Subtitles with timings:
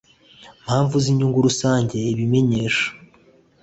[0.63, 2.87] Mpamvu Z Inyungu Rusange Ibamenyesha